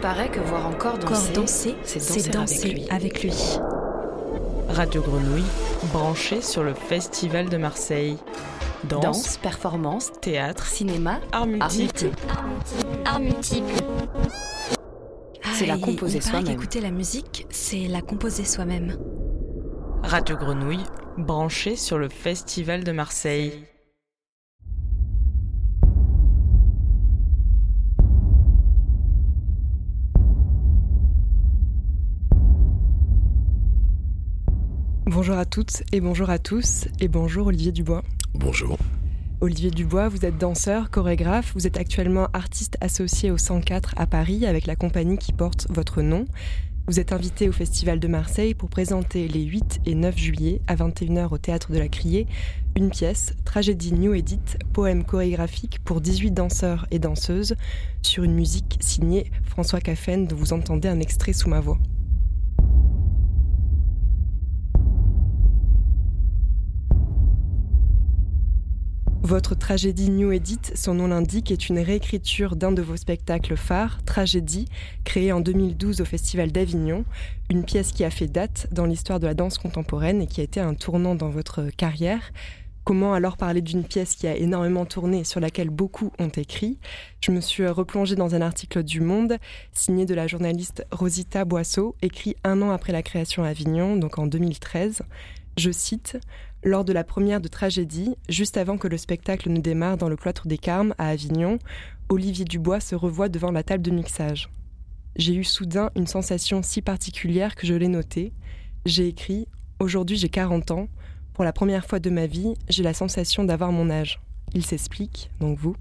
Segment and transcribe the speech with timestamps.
[0.00, 3.32] paraît que voir encore danser, danser c'est danser, avec, lui.
[4.68, 5.44] Radio Grenouille,
[5.92, 8.16] branché sur le Festival de Marseille.
[8.84, 12.10] Danse, Danse, performance, théâtre, cinéma, art multiple.
[13.04, 13.74] Art multiple.
[15.52, 16.44] C'est la Ah, composer il paraît soi-même.
[16.56, 18.96] qu'écouter la musique, c'est la composer soi-même.
[20.02, 20.84] Radio Grenouille,
[21.18, 23.52] branché sur le Festival de Marseille.
[35.20, 38.02] Bonjour à toutes et bonjour à tous et bonjour Olivier Dubois.
[38.32, 38.78] Bonjour.
[39.42, 44.46] Olivier Dubois, vous êtes danseur, chorégraphe, vous êtes actuellement artiste associé au 104 à Paris
[44.46, 46.24] avec la compagnie qui porte votre nom.
[46.86, 50.74] Vous êtes invité au Festival de Marseille pour présenter les 8 et 9 juillet à
[50.74, 52.26] 21h au Théâtre de la Criée
[52.74, 54.40] une pièce, tragédie New Edit,
[54.72, 57.56] poème chorégraphique pour 18 danseurs et danseuses
[58.00, 61.78] sur une musique signée François Caffen dont vous entendez un extrait sous ma voix.
[69.30, 74.02] Votre tragédie New Edit, son nom l'indique, est une réécriture d'un de vos spectacles phares,
[74.04, 74.66] Tragédie,
[75.04, 77.04] créé en 2012 au Festival d'Avignon,
[77.48, 80.42] une pièce qui a fait date dans l'histoire de la danse contemporaine et qui a
[80.42, 82.32] été un tournant dans votre carrière.
[82.82, 86.80] Comment alors parler d'une pièce qui a énormément tourné sur laquelle beaucoup ont écrit?
[87.20, 89.36] Je me suis replongée dans un article du Monde,
[89.72, 94.18] signé de la journaliste Rosita Boisseau, écrit un an après la création à Avignon, donc
[94.18, 95.02] en 2013.
[95.56, 96.18] Je cite
[96.62, 100.16] lors de la première de Tragédie, juste avant que le spectacle ne démarre dans le
[100.16, 101.58] cloître des Carmes à Avignon,
[102.08, 104.50] Olivier Dubois se revoit devant la table de mixage.
[105.16, 108.32] J'ai eu soudain une sensation si particulière que je l'ai notée.
[108.84, 109.48] J'ai écrit
[109.80, 110.88] Aujourd'hui j'ai 40 ans.
[111.32, 114.20] Pour la première fois de ma vie, j'ai la sensation d'avoir mon âge.
[114.52, 115.74] Il s'explique, donc vous.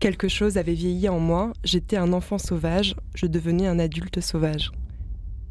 [0.00, 4.72] Quelque chose avait vieilli en moi, j'étais un enfant sauvage, je devenais un adulte sauvage.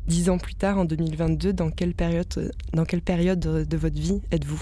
[0.08, 4.22] Dix ans plus tard, en 2022, dans quelle période, dans quelle période de votre vie
[4.32, 4.62] êtes-vous,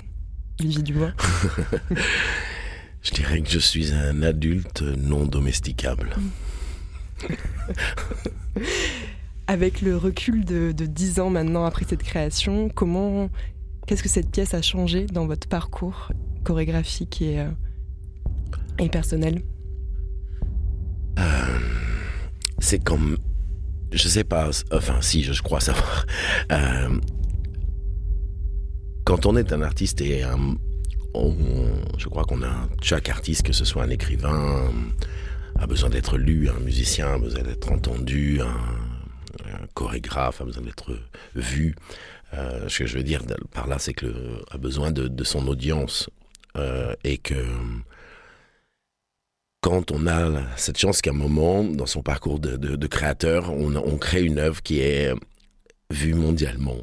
[0.59, 1.13] Olivier Dubois?
[3.01, 6.15] Je dirais que je suis un adulte non domesticable.
[9.47, 13.29] Avec le recul de, de 10 ans maintenant après cette création, comment,
[13.87, 16.11] qu'est-ce que cette pièce a changé dans votre parcours
[16.43, 17.49] chorégraphique et, euh,
[18.77, 19.41] et personnel?
[21.17, 21.59] Euh,
[22.59, 23.17] c'est comme.
[23.91, 26.05] Je sais pas, enfin, si, je crois savoir.
[26.51, 26.99] Euh,
[29.05, 30.57] quand on est un artiste et on-
[31.97, 32.69] je crois qu'on a.
[32.81, 34.71] Chaque artiste, que ce soit un écrivain,
[35.59, 38.55] a besoin d'être lu, un musicien a besoin d'être entendu, un,
[39.73, 40.97] chorégraphe a besoin d'être
[41.35, 41.75] vu.
[42.33, 45.47] Euh, ce que je veux dire par là, c'est que a besoin de, de son
[45.47, 46.09] audience
[46.57, 47.35] euh, et que
[49.61, 54.23] quand on a cette chance qu'à un moment, dans son parcours de, créateur, on, crée
[54.23, 55.13] une œuvre qui est
[55.91, 56.77] vue mondialement.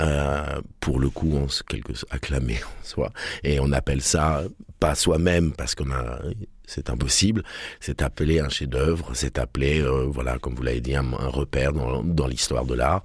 [0.00, 3.12] Euh, pour le coup, on se quelque acclamé en soi,
[3.44, 4.42] et on appelle ça
[4.80, 6.20] pas soi-même parce qu'on a,
[6.64, 7.42] c'est impossible.
[7.80, 12.26] C'est appelé un chef-d'œuvre, c'est appelé, euh, voilà, comme vous l'avez dit, un, repère dans,
[12.26, 13.02] l'histoire de l'art.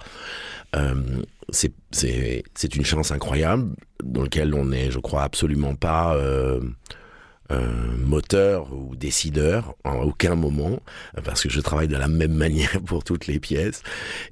[0.75, 1.21] Euh,
[1.51, 6.15] c'est une chance incroyable dans laquelle on est, je crois, absolument pas.
[7.51, 10.79] Euh, moteur ou décideur en aucun moment
[11.23, 13.83] parce que je travaille de la même manière pour toutes les pièces.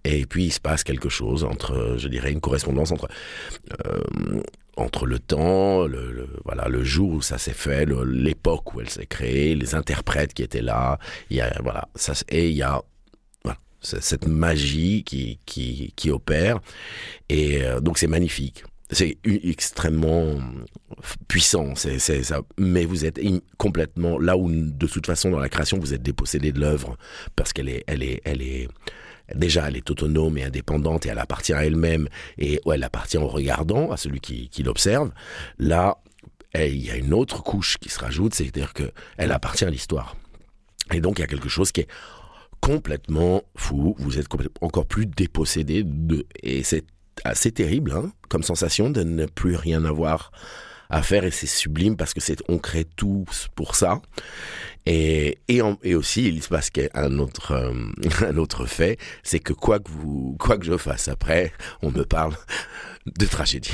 [0.03, 3.07] Et puis il se passe quelque chose entre je dirais une correspondance entre
[3.85, 4.41] euh,
[4.77, 8.89] entre le temps le, le- voilà le jour où ça s'est fait l'époque où elle
[8.89, 10.99] s'est créée les interprètes qui étaient là.
[11.29, 12.81] Il y a voilà ça et il y a
[13.81, 16.59] cette magie qui qui qui opère.
[17.29, 20.35] Et euh, donc c'est magnifique c'est extrêmement
[21.27, 22.41] puissant, c'est ça.
[22.57, 23.19] Mais vous êtes
[23.57, 26.97] complètement là où, de toute façon, dans la création, vous êtes dépossédé de l'œuvre
[27.35, 28.67] parce qu'elle est, elle est, elle est
[29.33, 32.07] déjà, elle est autonome et indépendante et elle appartient à elle-même
[32.37, 35.11] et ouais, elle appartient au regardant, à celui qui, qui l'observe.
[35.57, 35.97] Là,
[36.53, 39.69] eh, il y a une autre couche qui se rajoute, c'est-à-dire que elle appartient à
[39.69, 40.15] l'histoire.
[40.93, 41.87] Et donc, il y a quelque chose qui est
[42.61, 43.95] complètement fou.
[43.97, 44.27] Vous êtes
[44.61, 46.85] encore plus dépossédé de, et c'est
[47.23, 50.31] assez terrible, hein, comme sensation de ne plus rien avoir
[50.89, 54.01] à faire et c'est sublime parce que on crée tous pour ça.
[54.85, 55.39] Et
[55.95, 57.73] aussi il se passe qu'un autre euh,
[58.27, 61.51] un autre fait c'est que quoi que vous quoi que je fasse après
[61.81, 62.35] on me parle
[63.07, 63.71] de tragédie.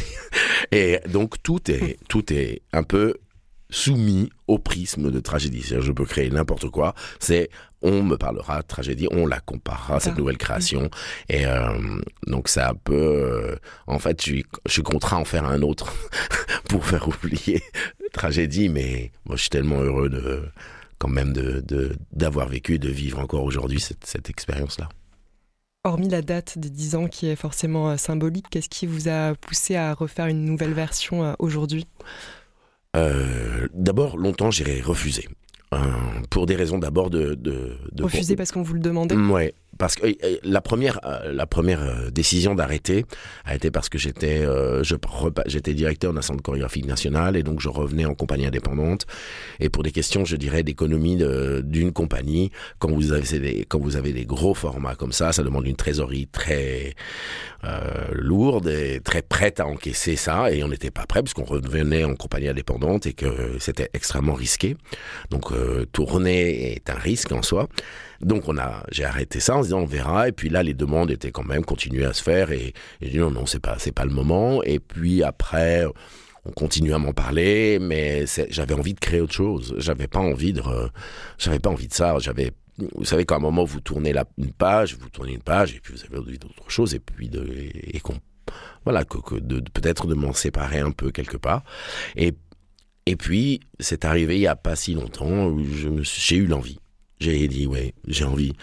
[0.72, 3.16] Et donc tout est tout est un peu
[3.72, 5.62] soumis au prisme de tragédie.
[5.64, 6.94] C'est-à-dire, je peux créer n'importe quoi.
[7.20, 7.50] C'est
[7.82, 10.20] on me parlera de tragédie, on la comparera à cette Ah.
[10.20, 10.92] nouvelle création.
[11.30, 13.56] Et euh, donc c'est un peu, euh,
[13.88, 15.92] en fait, je suis, je suis contraint à en faire un autre
[16.70, 17.64] pour faire oublier
[18.14, 18.70] tragédie.
[18.70, 20.44] Mais moi, je suis tellement heureux de
[21.00, 24.88] quand même de de- d'avoir vécu, et de vivre encore aujourd'hui cette, cette expérience-là.
[25.84, 29.76] Hormis la date des 10 ans qui est forcément symbolique, qu'est-ce qui vous a poussé
[29.76, 31.88] à refaire une nouvelle version aujourd'hui?
[33.74, 35.28] D'abord, longtemps, j'ai refusé.
[36.30, 37.78] pour des raisons d'abord de, de,
[38.36, 42.10] parce qu'on vous le demandait Ouais, parce que euh, la première, euh, la première euh,
[42.12, 43.06] décision d'arrêter
[43.46, 44.44] a été parce que j'étais,
[44.84, 44.96] je,
[45.48, 49.06] j'étais directeur d'un centre chorégraphique national et donc je revenais en compagnie indépendante.
[49.60, 51.18] Et pour des questions, je dirais, d'économie
[51.64, 55.44] d'une compagnie, quand vous avez des, quand vous avez des gros formats comme ça, ça
[55.44, 56.96] demande une trésorerie très
[58.14, 60.52] lourde et très prête à encaisser ça.
[60.52, 64.34] Et on n'était pas prêt parce qu'on revenait en compagnie indépendante et que c'était extrêmement
[64.34, 64.76] risqué.
[65.30, 65.52] Donc
[65.92, 67.68] tourner est un risque en soi.
[68.24, 70.28] Donc on a, j'ai arrêté ça en se disant on verra.
[70.28, 73.18] Et puis là, les demandes étaient quand même continuées à se faire et, j'ai dit
[73.18, 74.64] non, non, c'est pas, c'est pas le moment.
[74.64, 75.86] Et puis après,
[76.46, 79.76] on continue à m'en parler, mais j'avais envie de créer autre chose.
[79.78, 80.62] J'avais pas envie de,
[81.38, 82.18] j'avais pas envie de ça.
[82.20, 82.52] J'avais,
[82.96, 85.80] vous savez, qu'à un moment vous tournez la, une page, vous tournez une page et
[85.80, 88.16] puis vous avez envie d'autre chose et puis de, et, qu'on,
[88.84, 91.64] voilà, que, de, peut-être de m'en séparer un peu quelque part.
[92.16, 92.34] Et
[93.06, 95.64] et puis, c'est arrivé il y a pas si longtemps où
[96.04, 96.80] j'ai eu l'envie.
[97.22, 98.54] J'ai dit, ouais, j'ai envie,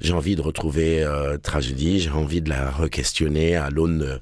[0.00, 4.20] j'ai envie de retrouver euh, Tragédie, j'ai envie de la re-questionner à l'aune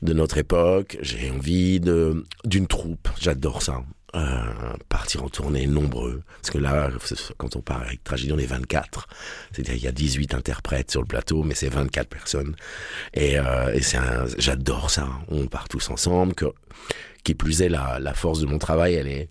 [0.00, 3.82] de, notre époque, j'ai envie de d'une troupe, j'adore ça.
[4.14, 4.40] Euh,
[4.88, 6.22] partir en tournée nombreux.
[6.40, 6.88] Parce que là,
[7.36, 9.06] quand on part avec Tragédie, on est 24.
[9.52, 12.56] C'est-à-dire il y a 18 interprètes sur le plateau, mais c'est 24 personnes.
[13.12, 13.98] Et, euh, et c'est
[14.38, 15.06] j'adore ça.
[15.28, 16.34] On part tous ensemble.
[16.34, 16.46] Que,
[17.22, 19.28] qui plus est, la, la force de mon travail, elle est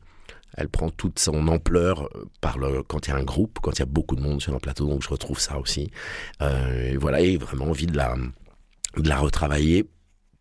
[0.57, 3.83] elle prend toute son ampleur euh, quand il y a un groupe, quand il y
[3.83, 5.91] a beaucoup de monde sur un plateau, donc je retrouve ça aussi.
[6.41, 8.15] Euh, et voilà, et vraiment envie de la,
[8.97, 9.85] de la retravailler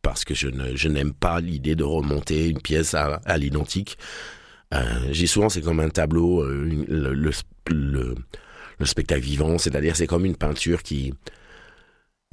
[0.00, 3.98] parce que je, n'aime pas l'idée de remonter une pièce à, l'identique.
[4.72, 7.32] Euh, j'ai souvent, c'est comme un tableau, le, le,
[7.66, 8.14] le,
[8.78, 11.12] le, spectacle vivant, c'est-à-dire c'est comme une peinture qui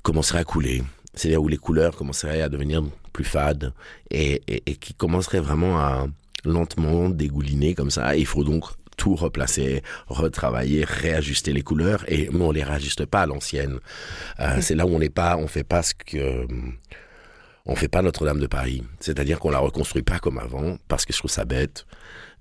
[0.04, 0.84] commencerait à couler.
[1.16, 3.74] C'est-à-dire où les couleurs commenceraient à devenir plus fades
[4.10, 6.08] et, et, qui commencerait vraiment à,
[6.46, 8.16] lentement dégouliner comme ça.
[8.16, 8.66] il faut donc
[8.98, 13.80] tout replacer, retravailler, réajuster les couleurs et on les réajuste pas à l'ancienne.
[14.40, 16.46] Euh, c'est là où on n'est pas, on fait pas ce que
[17.66, 18.84] on fait pas Notre-Dame de Paris.
[19.00, 21.86] C'est-à-dire qu'on la reconstruit pas comme avant parce que je trouve ça bête.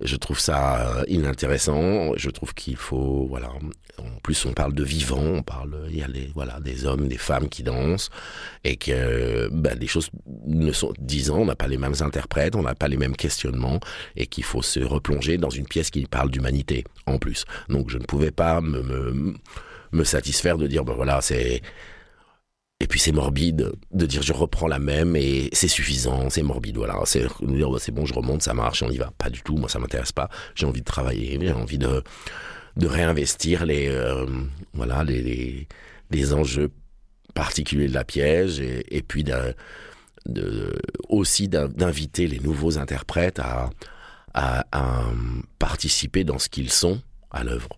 [0.04, 2.12] Je trouve ça euh, inintéressant.
[2.16, 3.50] Je trouve qu'il faut, voilà.
[3.98, 7.08] En plus, on parle de vivant, on parle, il y a les, voilà, des hommes,
[7.08, 8.10] des femmes qui dansent,
[8.64, 10.10] et que ben, les choses
[10.46, 13.80] ne sont, disant, on n'a pas les mêmes interprètes, on n'a pas les mêmes questionnements,
[14.16, 17.44] et qu'il faut se replonger dans une pièce qui parle d'humanité, en plus.
[17.68, 19.34] Donc, je ne pouvais pas me, me,
[19.92, 21.60] me satisfaire de dire, ben voilà, c'est,
[22.82, 26.78] et puis c'est morbide de dire je reprends la même et c'est suffisant, c'est morbide,
[26.78, 26.98] voilà.
[27.04, 29.12] C'est dire bah, c'est bon, je remonte, ça marche, on y va.
[29.16, 30.28] Pas du tout, moi ça m'intéresse pas.
[30.56, 32.02] J'ai envie de travailler, j'ai envie de,
[32.76, 34.26] de réinvestir les, euh,
[34.74, 35.68] voilà, les,
[36.10, 36.72] les, enjeux
[37.34, 39.54] particuliers de la piège et, puis de,
[41.08, 43.70] aussi d'inviter les nouveaux interprètes à,
[44.34, 45.04] à, à
[45.60, 47.00] participer dans ce qu'ils sont
[47.30, 47.68] à l'œuvre.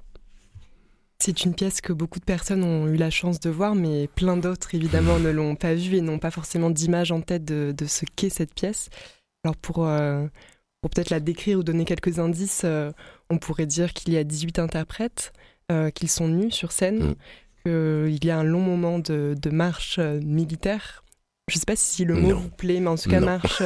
[1.25, 4.37] C'est une pièce que beaucoup de personnes ont eu la chance de voir, mais plein
[4.37, 8.05] d'autres, évidemment, ne l'ont pas vue et n'ont pas forcément d'image en tête de, ce
[8.15, 8.91] qu'est cette pièce.
[9.43, 10.27] Alors, pour, euh,
[10.83, 12.93] pour peut-être la décrire ou donner quelques indices, euh,
[13.31, 15.33] on pourrait dire qu'il y a 18 interprètes,
[15.73, 17.15] euh, qu'ils sont nus sur scène,
[17.65, 18.11] mm.
[18.11, 21.05] qu'il y a un long moment de, marche militaire.
[21.49, 23.63] Je ne sais pas si le mot vous plaît, mais en tout cas, marche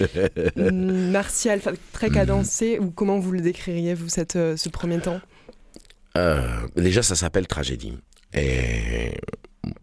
[0.56, 1.60] martiale,
[1.92, 5.20] très cadencée, ou comment vous le décririez, vous, cette, ce premier temps?
[6.16, 7.96] Euh, déjà, ça s'appelle tragédie.
[8.34, 9.12] Et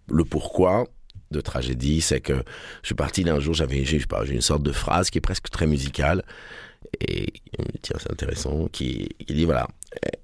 [0.09, 0.85] le pourquoi
[1.31, 2.43] de tragédie, c'est que
[2.81, 5.67] je suis parti d'un jour, j'avais j'ai une sorte de phrase qui est presque très
[5.67, 6.23] musicale.
[7.01, 7.33] Et
[7.81, 9.67] tiens, c'est intéressant, qui, dit voilà,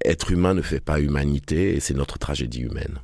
[0.04, 2.98] être humain ne fait pas humanité, et c'est notre tragédie humaine.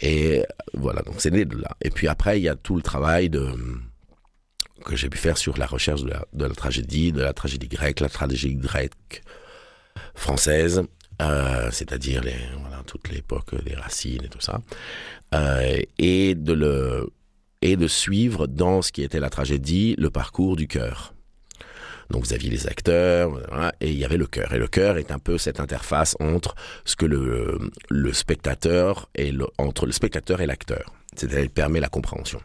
[0.00, 0.42] Et
[0.74, 1.76] voilà, donc c'est né de là.
[1.80, 3.30] Et puis après, il y a tout le travail
[4.84, 8.08] que j'ai pu faire sur la recherche de la tragédie, de la tragédie grecque, la
[8.08, 9.22] tragédie grecque
[10.14, 10.82] française,
[11.20, 14.60] euh, c'est-à-dire les, voilà, toute l'époque des racines et tout ça,
[15.34, 17.10] euh, et, de le,
[17.60, 21.14] et de suivre dans ce qui était la tragédie le parcours du cœur.
[22.10, 23.40] Donc vous aviez les acteurs,
[23.80, 24.52] et il y avait le cœur.
[24.52, 26.54] Et le cœur est un peu cette interface entre
[26.84, 30.92] ce que le, le spectateur et entre le spectateur et l'acteur.
[31.16, 32.40] C'est-à-dire, il permet la compréhension.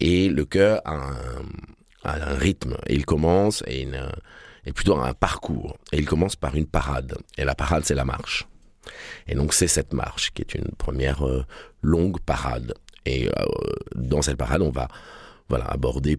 [0.00, 1.16] Et le cœur a un,
[2.04, 2.76] a un rythme.
[2.88, 3.86] Il commence et
[4.66, 5.78] est plutôt un parcours.
[5.92, 7.16] Et il commence par une parade.
[7.38, 8.46] Et la parade, c'est la marche.
[9.26, 11.44] Et donc c'est cette marche qui est une première euh,
[11.82, 12.74] longue parade.
[13.04, 13.30] Et euh,
[13.94, 14.88] dans cette parade, on va
[15.48, 16.18] voilà aborder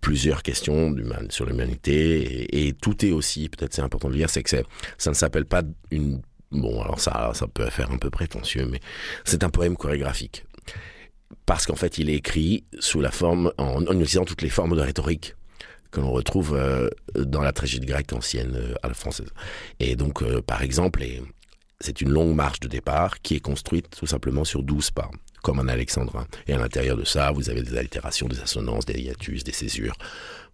[0.00, 0.94] plusieurs questions
[1.28, 4.50] sur l'humanité et, tout est aussi peut-être c'est important de dire c'est que
[4.96, 8.80] ça ne s'appelle pas une bon alors ça ça peut faire un peu prétentieux mais
[9.24, 10.46] c'est un poème chorégraphique
[11.46, 14.80] parce qu'en fait, il est écrit sous la forme, en utilisant toutes les formes de
[14.80, 15.34] rhétorique
[15.92, 19.28] que l'on retrouve euh, dans la tragédie grecque ancienne euh, à la française.
[19.78, 21.04] Et donc, euh, par exemple,
[21.78, 25.10] c'est une longue marche de départ qui est construite tout simplement sur 12 pas,
[25.42, 26.26] comme un alexandrin.
[26.48, 29.96] Et à l'intérieur de ça, vous avez des allitérations, des assonances, des hiatus, des césures.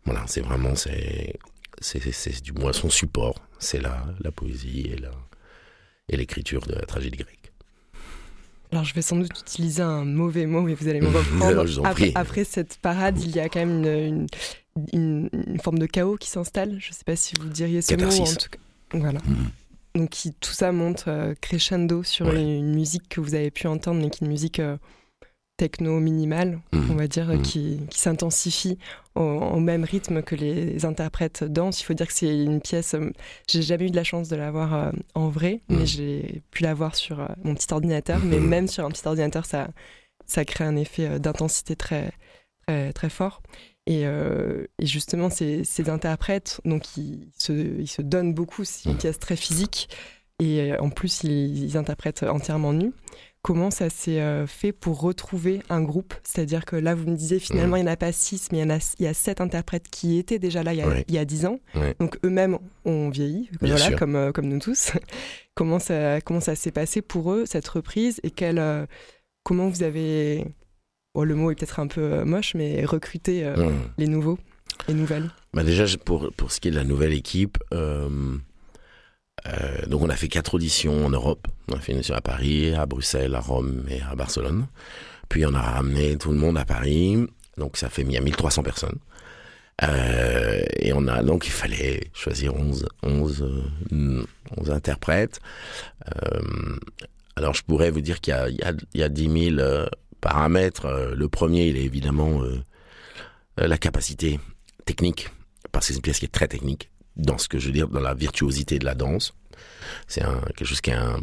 [0.04, 1.32] Voilà, c'est vraiment, c'est,
[2.42, 3.36] du moins son support.
[3.58, 5.10] C'est la, la poésie et, la,
[6.08, 7.38] et l'écriture de la tragédie grecque.
[8.70, 11.64] Alors je vais sans doute utiliser un mauvais mot, mais vous allez me reprendre.
[12.14, 14.26] Après, cette parade, il y a quand même une, une,
[14.92, 16.76] une- une forme de chaos qui s'installe.
[16.80, 17.98] Je ne sais pas si vous diriez ce mot.
[17.98, 18.20] Catharsis.
[18.20, 18.58] En tout cas.
[18.98, 19.20] Voilà.
[19.26, 19.50] Mhm.
[19.94, 22.40] Donc qui, tout ça monte euh, crescendo sur Ouais.
[22.40, 24.76] une, une musique que vous avez pu entendre, mais qui est une musique euh,
[25.56, 26.90] techno minimale, Mhm.
[26.90, 27.42] on va dire, euh, Mhm.
[27.42, 28.78] qui, qui s'intensifie
[29.16, 31.80] au, au même rythme que les interprètes dansent.
[31.80, 32.94] Il faut dire que c'est une pièce.
[32.94, 33.10] euh,
[33.50, 36.74] j'ai jamais eu de la chance de la voir en vrai, mais j'ai pu la
[36.74, 38.20] voir sur mon petit ordinateur.
[38.24, 39.68] Mais même sur un petit ordinateur, ça,
[40.26, 42.12] ça crée un effet d'intensité très,
[42.68, 43.42] très, très fort.
[43.90, 48.64] Et, euh, et justement, ces, ces interprètes, donc ils se, ils se donnent beaucoup.
[48.64, 48.98] C'est une Mhm.
[48.98, 49.88] pièce très physique.
[50.40, 52.92] Et euh, en plus, ils, ils interprètent entièrement nus.
[53.40, 56.12] Comment ça s'est euh, fait pour retrouver un groupe?
[56.22, 58.60] C'est-à-dire que là, vous me disiez finalement, il n'y en a pas six, mais il
[58.60, 60.86] y, en a, il y a sept interprètes qui étaient déjà là il y a,
[60.88, 61.04] Ouais.
[61.08, 61.58] il y a dix ans.
[61.98, 64.92] Donc eux-mêmes ont vieilli, voilà, comme, comme nous tous.
[65.54, 68.20] comment ça, comment ça s'est passé pour eux, cette reprise?
[68.22, 68.30] Et
[69.44, 70.44] comment vous avez,
[71.14, 73.78] bon, le mot est peut-être un peu euh, moche, mais recruté euh, Mhm.
[73.98, 74.38] les nouveaux,
[74.88, 78.08] les nouvelles Bah déjà, pour, pour ce qui est de la nouvelle équipe, euh,
[79.86, 81.46] donc on a fait quatre auditions en Europe.
[81.68, 84.66] On a fait une audition à Paris, à Bruxelles, à Rome et à Barcelone.
[85.28, 87.16] Puis on a ramené tout le monde à Paris.
[87.56, 88.98] Donc ça fait y a 1300 personnes.
[89.84, 93.42] Euh, et on a donc il fallait choisir 11, 11,
[93.92, 94.24] euh,
[94.56, 95.40] 11 interprètes.
[96.08, 96.76] Euh,
[97.36, 99.50] alors je pourrais vous dire qu'il y a, il y a, il y a 10
[99.54, 99.86] 000 euh,
[100.20, 100.86] paramètres.
[100.86, 102.62] Euh, le premier, il est évidemment euh,
[103.60, 104.38] euh, la capacité
[104.84, 105.30] technique,
[105.72, 107.88] parce que c'est une pièce qui est très technique, dans ce que je veux dire,
[107.88, 109.34] dans la virtuosité de la danse.
[110.06, 111.20] C'est quelque chose qui est un,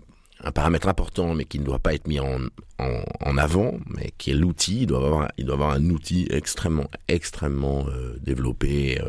[0.54, 2.40] paramètre important, mais qui ne doit pas être mis en,
[2.78, 4.82] en, avant, mais qui est l'outil.
[4.82, 7.88] Il doit avoir, il doit avoir un outil extrêmement, extrêmement
[8.20, 9.02] développé,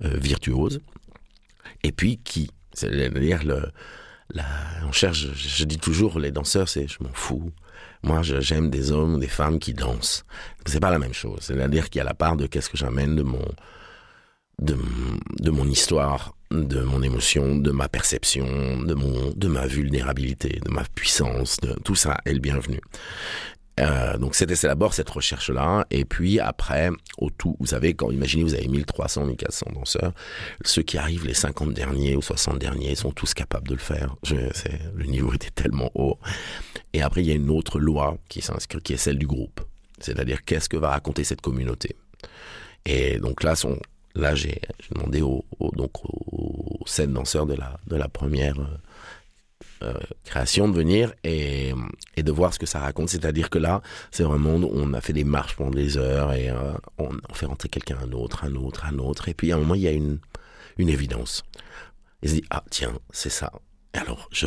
[0.00, 0.80] virtuose.
[1.84, 3.70] Et puis qui, c'est-à-dire le,
[4.84, 7.52] on cherche, je, je dis toujours, les danseurs, c'est, je m'en fous.
[8.02, 10.24] Moi, j'aime des hommes ou des femmes qui dansent.
[10.64, 11.38] C'est pas la même chose.
[11.40, 13.44] C'est-à-dire qu'il y a la part de qu'est-ce que j'amène de mon,
[14.58, 20.70] de mon histoire, de mon émotion, de ma perception, de mon, de ma vulnérabilité, de
[20.70, 22.80] ma puissance, de tout ça est le bienvenu.
[23.78, 28.42] Euh, donc c'était d'abord cette recherche-là, et puis après, au tout, vous savez, quand imaginez
[28.42, 30.12] vous avez 1300, 1400 danseurs,
[30.64, 34.16] ceux qui arrivent les 50 derniers ou 60 derniers sont tous capables de le faire.
[34.22, 34.36] Je,
[34.94, 36.18] le niveau était tellement haut.
[36.94, 39.60] Et après, il y a une autre loi qui s'inscrit, qui est celle du groupe.
[39.98, 41.96] C'est-à-dire, qu'est-ce que va raconter cette communauté?
[42.86, 43.78] Et donc là, son,
[44.14, 44.60] là j'ai,
[44.94, 48.56] demandé aux, aux- donc aux sept danseurs de la, de la première
[49.82, 49.92] euh,
[50.24, 51.74] création de venir et,
[52.16, 53.10] de voir ce que ça raconte.
[53.10, 56.72] C'est-à-dire que là, c'est vraiment, on a fait des marches pendant des heures et euh,
[56.98, 59.28] on, fait rentrer quelqu'un, un autre, un autre, un autre.
[59.28, 60.18] Et puis à un moment, il y a une,
[60.78, 61.42] évidence.
[62.22, 63.52] Il se dit, ah tiens, c'est ça.
[63.92, 64.46] Alors, je,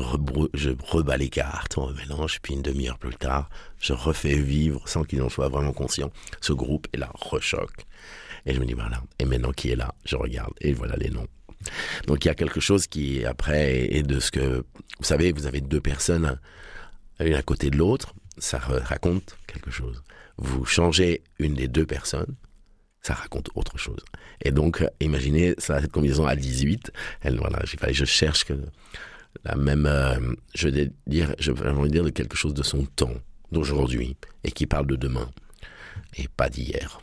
[0.53, 5.03] je rebats les cartes, on mélange, puis une demi-heure plus tard, je refais vivre, sans
[5.03, 7.71] qu'ils en soient vraiment conscients, ce groupe, et là, rechoc.
[8.45, 11.09] Et je me dis, voilà, et maintenant qui est là, je regarde, et voilà les
[11.09, 11.27] noms.
[12.07, 14.63] Donc il y a quelque chose qui, après, est de ce que,
[14.99, 16.39] vous savez, vous avez deux personnes,
[17.19, 20.03] l'une à côté de l'autre, ça raconte quelque chose.
[20.37, 22.35] Vous changez une des deux personnes,
[23.01, 24.03] ça raconte autre chose.
[24.41, 28.53] Et donc, imaginez ça, cette combinaison à 18, elle, voilà, je cherche que
[29.43, 30.19] la même, euh,
[30.55, 33.13] je vais dire, dire de quelque chose de son temps,
[33.51, 35.29] d'aujourd'hui, et qui parle de demain,
[36.17, 37.01] et pas d'hier.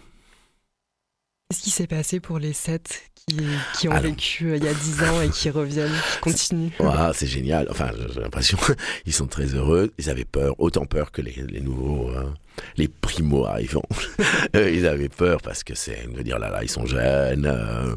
[1.49, 3.37] Qu'est-ce qui s'est passé pour les sept qui,
[3.79, 6.71] qui ont vécu euh, il y a dix ans et qui reviennent, qui continuent?
[7.15, 7.69] C'est génial.
[7.71, 8.59] Enfin, j'ai l'impression,
[9.07, 9.93] ils sont très heureux.
[9.99, 12.35] Ils avaient peur, autant peur que les, les nouveaux, hein,
[12.77, 13.83] les primo arrivants.
[14.55, 17.47] Euh, ils avaient peur parce que c'est de dire là là, ils sont jeunes.
[17.47, 17.95] euh,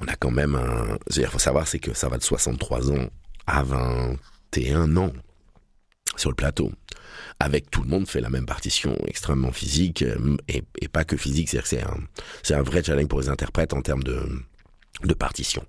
[0.00, 0.96] on a quand même un.
[1.16, 3.08] Il faut savoir, c'est que ça va de 63 ans
[3.46, 5.12] à 21 ans
[6.16, 6.70] sur le plateau.
[7.40, 11.48] Avec tout le monde fait la même partition extrêmement physique euh, et, pas que physique,
[11.48, 11.82] c'est
[12.54, 15.64] un, vrai challenge pour les interprètes en termes de, partition.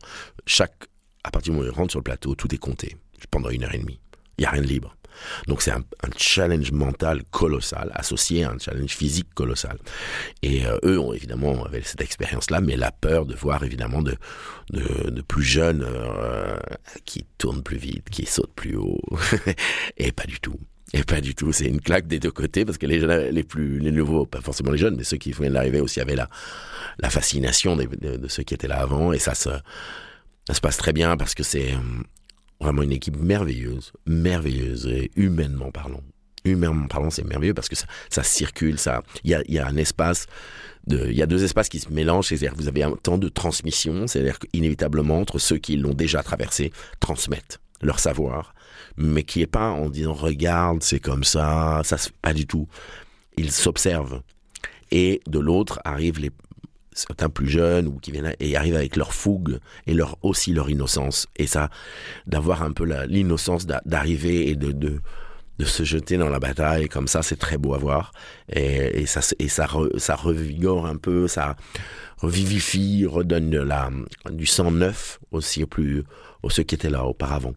[0.47, 0.75] Chaque,
[1.23, 2.97] à partir du moment où ils rentrent sur le plateau, tout est compté
[3.29, 3.99] pendant une heure et demie.
[4.37, 4.95] Il n'y a rien de libre.
[5.47, 5.83] Donc c'est un,
[6.17, 9.77] challenge mental colossal associé à un challenge physique colossal.
[10.41, 14.15] Et euh, eux ont évidemment avaient cette expérience-là, mais la peur de voir évidemment de,
[14.71, 16.57] de, de plus jeunes euh,
[17.05, 19.01] qui tournent plus vite, qui sautent plus haut,
[19.97, 20.57] et pas du tout.
[20.93, 23.79] Et pas du tout, c'est une claque des deux côtés parce que les les plus,
[23.79, 26.29] les nouveaux, pas forcément les jeunes, mais ceux qui venaient d'arriver aussi avaient la,
[26.97, 29.49] la fascination de, de, ceux qui étaient là avant et ça se,
[30.47, 31.77] ça se passe très bien parce que c'est euh,
[32.59, 36.01] vraiment une équipe merveilleuse, merveilleuse et humainement parlant.
[36.43, 39.67] Humainement parlant, c'est merveilleux parce que ça, ça circule, ça, il y a, y a
[39.67, 40.25] un espace
[40.87, 43.29] il y a deux espaces qui se mélangent, c'est-à-dire que vous avez un temps de
[43.29, 48.53] transmission, c'est-à-dire qu'inévitablement, entre ceux qui l'ont déjà traversé, transmettent leur savoir,
[48.97, 52.67] mais qui est pas en disant regarde, c'est comme ça, ça pas du tout.
[53.37, 54.21] Ils s'observent.
[54.91, 56.31] Et de l'autre arrivent les
[56.93, 60.69] certains plus jeunes ou qui viennent et arrivent avec leur fougue et leur aussi leur
[60.69, 61.69] innocence et ça
[62.27, 64.99] d'avoir un peu l'innocence d'arriver et de, de
[65.59, 68.13] de se jeter dans la bataille comme ça, c'est très beau à voir.
[68.49, 69.67] Et, ça, et ça,
[69.97, 71.57] ça revigore un peu, ça
[72.17, 73.89] revivifie, redonne de la,
[74.31, 76.05] du sang neuf aussi plus,
[76.43, 77.53] aux ceux qui étaient là auparavant.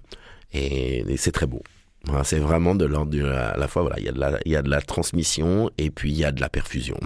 [0.52, 1.62] Et, c'est très beau.
[2.04, 4.38] Voilà, c'est vraiment de l'ordre de à la fois, voilà, il y, a de la,
[4.44, 6.98] il y a de la transmission et puis il y a de la perfusion.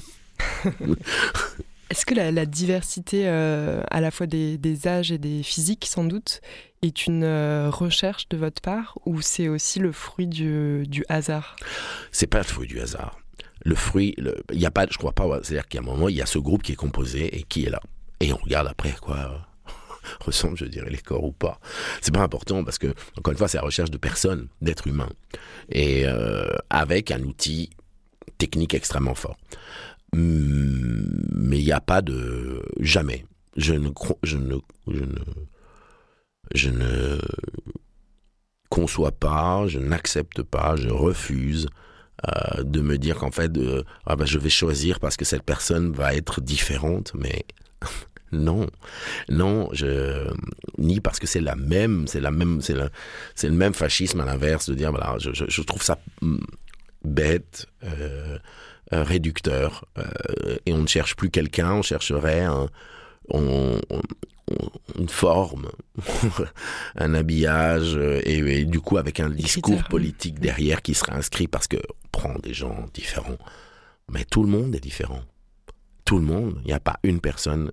[1.90, 6.04] Est-ce que la, diversité euh, à la fois des, des, âges et des physiques, sans
[6.04, 6.40] doute,
[6.82, 11.56] est une euh, recherche de votre part ou c'est aussi le fruit du, du hasard?
[12.10, 13.20] C'est pas le fruit du hasard.
[13.64, 14.16] Le fruit,
[14.52, 15.26] il y a pas, je crois pas.
[15.42, 17.70] C'est-à-dire qu'à un moment, il y a ce groupe qui est composé et qui est
[17.70, 17.80] là.
[18.20, 19.46] Et on regarde après quoi
[20.20, 21.60] ressemble, je dirais, les corps ou pas.
[22.00, 25.10] C'est pas important parce que, encore une fois, c'est la recherche de personnes, d'êtres humains,
[25.68, 27.70] et euh, avec un outil
[28.38, 29.36] technique extrêmement fort.
[30.12, 33.24] Hum, mais il n'y a pas de jamais.
[33.56, 33.88] Je ne,
[38.68, 41.68] conçois pas, je n'accepte pas, je refuse
[42.28, 43.50] euh, de me dire qu'en fait,
[44.04, 47.46] ah ben, je vais choisir parce que cette personne va être différente, mais
[48.32, 48.66] non,
[49.28, 50.28] non, je,
[50.78, 52.90] ni parce que c'est la même, c'est la même, c'est le,
[53.34, 56.38] c'est le même fascisme à l'inverse de dire voilà, je, je, trouve ça mm,
[57.04, 58.38] bête, euh,
[58.90, 59.84] réducteur,
[60.64, 62.68] et on ne cherche plus quelqu'un, on chercherait un,
[63.28, 63.80] on,
[64.98, 65.70] une forme,
[66.96, 71.66] un habillage, euh, et, du coup avec un discours politique derrière qui sera inscrit parce
[71.66, 71.78] que
[72.12, 73.38] prend des gens différents.
[74.10, 75.22] Mais tout le monde est différent.
[76.04, 76.60] Tout le monde.
[76.62, 77.72] Il n'y a pas une personne.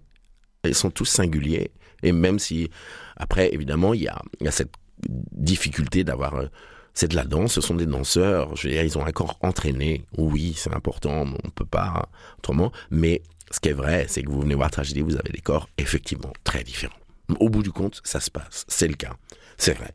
[0.65, 1.71] Ils sont tous singuliers.
[2.03, 2.69] Et même si,
[3.17, 4.73] après, évidemment, il y a, il y a cette
[5.07, 6.35] difficulté d'avoir...
[6.35, 6.47] Euh,
[6.93, 8.55] c'est de la danse, ce sont des danseurs.
[8.55, 10.05] Je veux dire, ils ont un corps entraîné.
[10.17, 12.71] Oui, c'est important, on peut pas autrement.
[12.91, 15.67] Mais ce qui est vrai, c'est que vous venez voir Tragédie, vous avez des corps
[15.77, 16.93] effectivement très différents.
[17.39, 19.15] Au bout du compte, ça se passe, c'est le cas.
[19.57, 19.91] C'est vrai.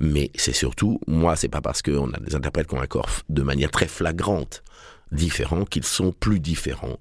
[0.00, 3.08] Mais c'est surtout, moi, c'est pas parce qu'on a des interprètes qui ont un corps
[3.28, 4.62] de manière très flagrante
[5.12, 6.98] différent qu'ils sont plus différents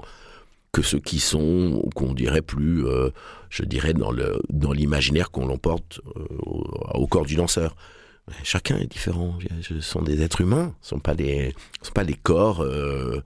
[0.78, 3.10] que ceux qui sont, qu'on dirait plus, euh,
[3.50, 6.24] je dirais, dans le dans l'imaginaire qu'on l'emporte euh,
[6.94, 7.76] au, corps du danseur.
[8.44, 9.40] chacun est différent.
[9.62, 13.24] Ce sont des êtres humains, ce sont pas des, sont pas des corps euh,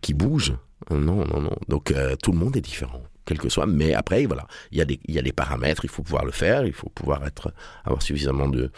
[0.00, 0.56] qui bougent.
[0.90, 1.56] Non, non, non.
[1.68, 3.66] Donc tout le monde est différent, quel que soit.
[3.66, 5.84] Mais après, voilà, il y a des, y a des paramètres.
[5.84, 6.66] Il faut pouvoir le faire.
[6.66, 7.52] Il faut pouvoir être,
[7.84, 8.72] avoir suffisamment de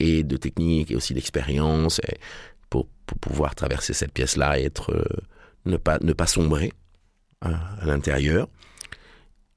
[0.00, 1.98] et de technique et aussi d'expérience
[2.68, 4.92] pour, pour, pouvoir traverser cette pièce-là et être
[5.64, 6.72] ne pas ne pas sombrer
[7.42, 8.48] hein, à l'intérieur.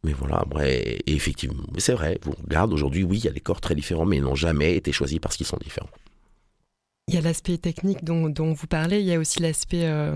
[0.04, 3.60] Mais voilà, après, effectivement, c'est vrai, vous regardez aujourd'hui, oui, il y a des corps
[3.60, 5.90] très différents, mais ils n'ont jamais été choisis parce qu'ils sont différents.
[7.10, 10.16] Il y a l'aspect technique dont, vous parlez, il y a aussi l'aspect euh,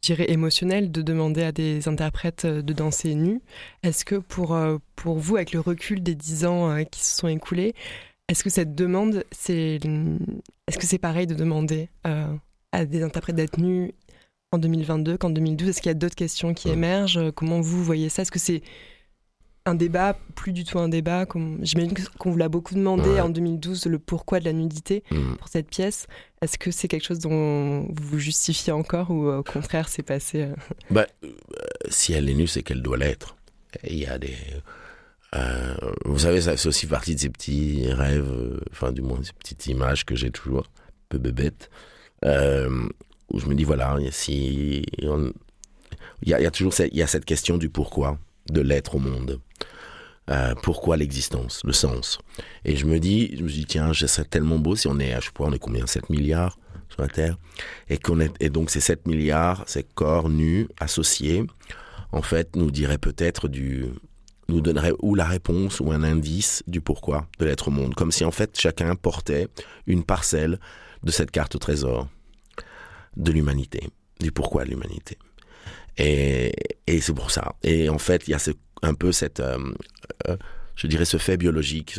[0.00, 3.42] dirais, émotionnel de demander à des interprètes euh, de danser nus.
[3.82, 7.28] Est-ce que pour, euh, pour vous, avec le recul des dix ans qui se sont
[7.28, 7.74] écoulés,
[8.28, 9.80] est-ce que cette demande, c'est
[10.66, 11.90] est-ce que c'est pareil de demander
[12.72, 13.92] à des interprètes d'être nus
[14.54, 17.30] en 2022 qu'en 2012 Est-ce qu'il y a d'autres questions qui émergent?
[17.34, 18.22] Comment vous voyez ça?
[18.22, 18.62] Est-ce que c'est
[19.66, 21.26] un débat, plus du tout un débat?
[21.62, 25.36] J'imagine qu'on vous l'a beaucoup demandé en 2012, le pourquoi de la nudité mm.
[25.36, 26.06] pour cette pièce.
[26.42, 30.42] Est-ce que c'est quelque chose dont vous vous justifiez encore ou au contraire c'est passé
[30.42, 30.54] euh?
[30.90, 31.28] Bah, euh,
[31.88, 33.36] Si elle est nue, c'est qu'elle doit l'être.
[33.84, 34.34] Il y a des...
[35.34, 39.32] Euh, vous savez, ça c'est aussi partie de ces petits rêves, enfin du moins ces
[39.32, 41.70] petites images que j'ai toujours, un peu bébêtes,
[43.34, 44.84] où je me dis voilà, si
[46.22, 48.18] il y, a, toujours cette, il y a cette question du pourquoi
[48.50, 49.40] de l'être au monde.
[50.30, 52.18] Euh, pourquoi l'existence, le sens?
[52.64, 55.14] Et je me dis, je me dis, tiens, ce serait tellement beau si on est,
[55.20, 57.36] je sais pas, on est combien 7 milliards sur la Terre?
[57.90, 61.44] Et qu'on est, et donc ces 7 milliards, ces corps nus, associés,
[62.12, 63.86] en fait, nous dirait peut-être du,
[64.48, 67.94] nous donnerait ou la réponse ou un indice du pourquoi de l'être au monde.
[67.94, 69.48] Comme si en fait chacun portait
[69.86, 70.58] une parcelle
[71.02, 72.08] de cette carte au trésor
[73.16, 73.88] de l'humanité,
[74.20, 75.18] du pourquoi de l'humanité.
[75.96, 76.52] Et,
[76.86, 77.54] et c'est pour ça.
[77.62, 78.38] Et en fait, il y a
[78.82, 79.58] un peu cette, euh,
[80.28, 80.36] euh,
[80.76, 81.98] je dirais, ce fait biologique.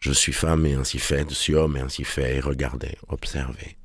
[0.00, 2.40] je suis femme et ainsi fait, je suis homme et ainsi fait.
[2.40, 3.76] Regardez, observez.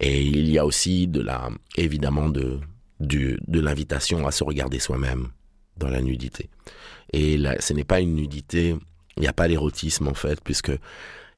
[0.00, 2.60] Et il y a aussi de la, évidemment, de,
[3.00, 5.28] du, de l'invitation à se regarder soi-même
[5.76, 6.48] dans la nudité.
[7.12, 8.76] Et ce n'est pas une nudité,
[9.16, 10.72] il n'y a pas l'érotisme en fait, puisque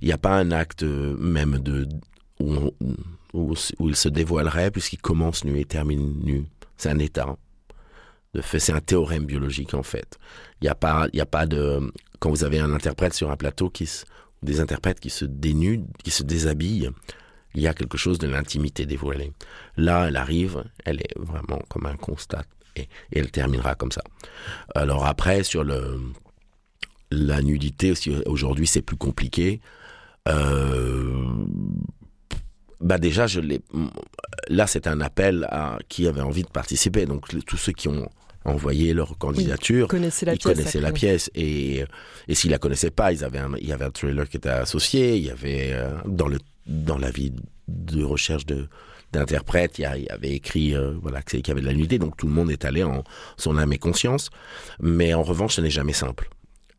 [0.01, 1.89] il n'y a pas un acte même de
[3.33, 6.47] où, il se dévoilerait, puisqu'il commence nu et termine nu.
[6.77, 7.37] C'est un état.
[8.35, 10.19] De fait, c'est un théorème biologique en fait.
[10.61, 13.71] Il n'y a pas, a pas de quand vous avez un interprète sur un plateau
[13.71, 14.05] qui se,
[14.43, 16.91] des interprètes qui se dénudent, qui se déshabillent,
[17.55, 19.33] il y a quelque chose de l'intimité dévoilée.
[19.77, 22.45] Là, elle arrive, elle est vraiment comme un constat
[22.77, 24.03] et, elle terminera comme ça.
[24.75, 26.01] Alors après, sur le
[27.13, 27.93] la nudité
[28.27, 29.61] aujourd'hui, c'est plus compliqué.
[30.29, 31.27] Euh,
[32.81, 33.61] bah déjà, je l'ai.
[34.49, 37.07] Là, c'est un appel à qui avait envie de participer.
[37.07, 38.09] Donc tous ceux qui ont
[38.45, 41.85] envoyé leur candidature, oui, connaissaient la ils pièce, connaissaient la pièce et
[42.27, 44.49] et s'ils la connaissaient pas, ils avaient un, il y avait un trailer qui était
[44.49, 47.33] associé, il y avait euh, dans le dans la vie
[47.69, 48.69] de recherche de
[49.13, 52.27] d'interprète, il, y avait écrit euh, voilà qu'il y avait de la nudité, donc tout
[52.27, 53.03] le monde est allé en
[53.37, 54.31] son âme et conscience.
[54.81, 56.31] Mais en revanche, ce n'est jamais simple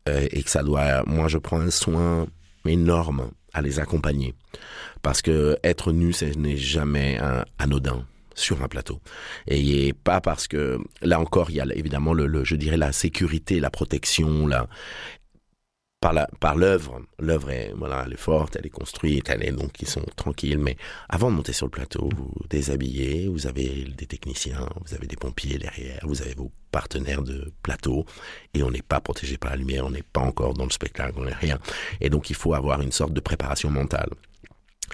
[0.08, 1.02] euh, et que ça doit.
[1.06, 2.26] Moi, je prends un soin
[2.66, 4.34] énorme à les accompagner
[5.02, 9.00] parce que être nu, ce n'est jamais un anodin sur un plateau.
[9.46, 12.92] Et pas parce que là encore, il y a évidemment le, le je dirais la
[12.92, 14.68] sécurité, la protection, la
[16.02, 17.00] par la par l'œuvre.
[17.18, 20.58] L'œuvre est voilà, elle est forte, elle est construite, elle est donc ils sont tranquilles.
[20.58, 20.76] Mais
[21.08, 25.16] avant de monter sur le plateau, vous déshabillez, vous avez des techniciens, vous avez des
[25.16, 28.04] pompiers derrière, vous avez vos partenaires de plateau,
[28.52, 31.14] et on n'est pas protégé par la lumière, on n'est pas encore dans le spectacle,
[31.16, 31.58] on n'est rien.
[32.00, 34.10] Et donc il faut avoir une sorte de préparation mentale.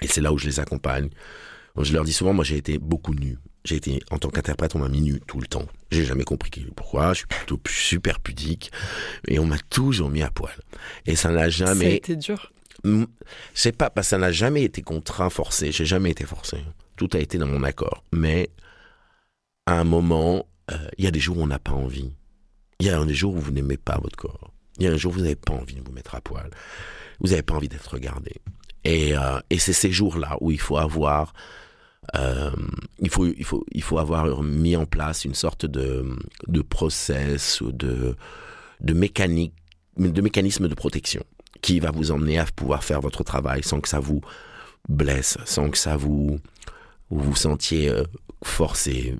[0.01, 1.09] Et c'est là où je les accompagne.
[1.81, 3.37] Je leur dis souvent, moi j'ai été beaucoup nu.
[3.65, 5.65] J'ai été, en tant qu'interprète, on m'a mis nu tout le temps.
[5.91, 7.13] J'ai jamais compris pourquoi.
[7.13, 8.71] Je suis plutôt super pudique.
[9.27, 10.55] Et on m'a toujours mis à poil.
[11.05, 11.85] Et ça n'a jamais.
[11.85, 12.51] Ça a été dur.
[13.53, 15.71] C'est pas, parce que ça n'a jamais été contraint, forcé.
[15.71, 16.57] J'ai jamais été forcé.
[16.95, 18.03] Tout a été dans mon accord.
[18.13, 18.49] Mais,
[19.65, 22.11] à un moment, il euh, y a des jours où on n'a pas envie.
[22.79, 24.53] Il y a des jours où vous n'aimez pas votre corps.
[24.77, 26.49] Il y a un jour où vous n'avez pas envie de vous mettre à poil.
[27.19, 28.35] Vous n'avez pas envie d'être regardé.
[28.85, 31.33] Et, euh, et c'est ces jours-là où il faut avoir
[32.15, 32.51] euh,
[32.99, 36.05] il faut il faut il faut avoir mis en place une sorte de
[36.47, 38.15] de process ou de
[38.81, 39.53] de mécanique
[39.97, 41.23] de mécanisme de protection
[41.61, 44.21] qui va vous emmener à pouvoir faire votre travail sans que ça vous
[44.87, 46.39] blesse, sans que ça vous
[47.09, 48.03] vous, sentiez euh,
[48.43, 49.15] forcé,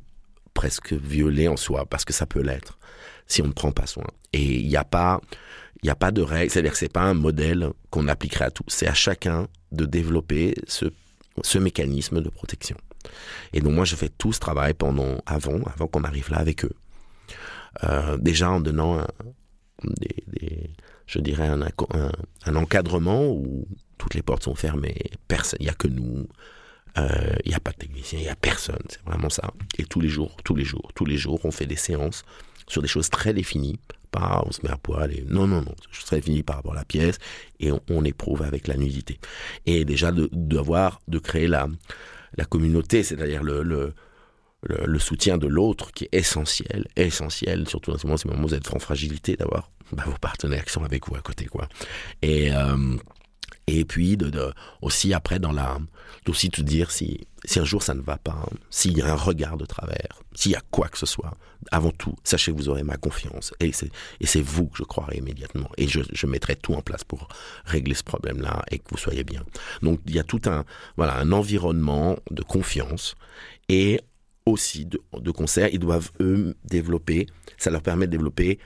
[0.54, 2.78] presque violé en soi, parce que ça peut l'être
[3.26, 4.08] si on ne prend pas soin.
[4.34, 5.22] Et il n'y a pas
[5.82, 8.52] il n'y a pas de règle, c'est-à-dire que c'est pas un modèle qu'on appliquerait à
[8.52, 8.66] tous.
[8.68, 10.86] C'est à chacun de développer ce
[11.44, 12.78] ce mécanisme de protection.
[13.54, 16.66] Et donc moi, je fais tout ce travail pendant, avant, avant qu'on arrive là avec
[16.66, 16.74] eux.
[17.84, 19.08] Euh, déjà en donnant un,
[21.06, 24.98] je dirais un, encadrement où toutes les portes sont fermées,
[25.28, 26.28] personne, il n'y a que nous,
[26.96, 29.52] il euh, n'y a pas de technicien, il n'y a personne, c'est vraiment ça.
[29.78, 32.24] Et tous les jours, tous les jours, tous les jours, on fait des séances
[32.68, 33.80] sur des choses très définies,
[34.12, 36.74] pas on se met à poil et non non non je serais fini par rapport
[36.74, 37.18] à la pièce
[37.60, 39.20] et on, éprouve avec la nudité
[39.66, 41.68] et déjà de d'avoir de, créer la
[42.38, 43.94] la communauté c'est-à-dire le, le
[44.64, 48.48] le, soutien de l'autre qui est essentiel, essentiel, surtout dans ce moment, ces moments où
[48.50, 51.68] vous êtes en fragilité, d'avoir bah, vos partenaires qui sont avec vous à côté, quoi.
[52.22, 52.98] Et euh,
[53.78, 55.78] et puis de, aussi après dans la
[56.28, 59.12] aussi te dire si si un jour ça ne va pas hein, s'il y a
[59.12, 61.36] un regard de travers s'il y a quoi que ce soit
[61.72, 63.54] avant tout sachez que vous aurez ma confiance.
[63.60, 65.70] Et c'est et c'est vous que je croirai immédiatement.
[65.78, 67.28] Et je, mettrai tout en place pour
[67.66, 69.44] régler ce problème là et que vous soyez bien.
[69.82, 70.64] Donc il y a tout un
[70.96, 73.16] voilà un environnement de confiance
[73.68, 74.00] et
[74.46, 77.28] aussi de, de concert ils doivent eux développer
[77.58, 78.60] ça leur permet de développer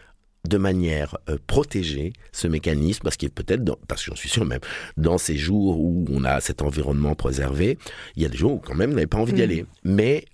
[0.47, 4.60] de manière euh, protégée ce mécanisme, parce qu'il peut-être, parce que j'en suis sûr même,
[4.97, 7.77] dans ces jours où on a cet environnement préservé,
[8.15, 9.36] il y a des jours où quand même on n'avait pas envie mmh.
[9.36, 9.65] d'y aller.
[9.84, 10.25] Mais